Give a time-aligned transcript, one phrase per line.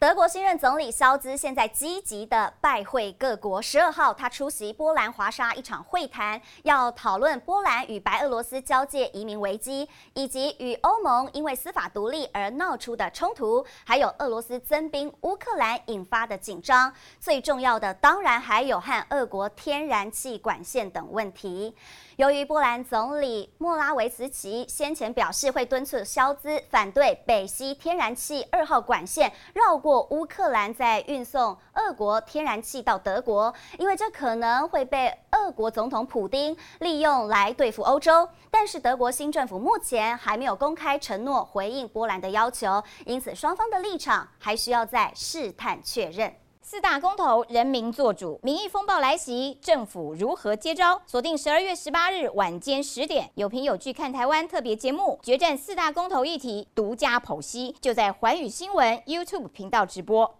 [0.00, 3.60] 德国新任总理肖兹现在积极的拜会各国。
[3.60, 16.90] 十二号，他出席波兰华沙一场会谈，要讨论波兰与白俄罗斯交界移民危机，以及与欧盟因为司法独立而闹出的冲突，还有俄罗斯增兵乌克兰引发的紧张。
[17.20, 21.76] 最重要的，当然还有和俄国天然气管线等问题。
[22.16, 38.28] 由于波兰总理莫拉维茨奇先前表示会敦促肖兹反对北溪天然气二号管线绕过或乌克兰，在运送俄国天然气到德国，因为这可能会被俄国总统普丁利用来对付欧洲。
[38.52, 46.32] 但是德国新政府目前还没有公开承诺回应波兰的要求，因此双方的立场还需要再试探确认。
[46.70, 51.02] 四大公投，人民做主，民意风暴来袭，政府如何接招？
[51.04, 60.32] 锁定十二月十八日晚间十点，有凭有据看台湾特别节目《决战四大公投议题》，独家剖析，就在环宇新闻 YouTube 频道直播。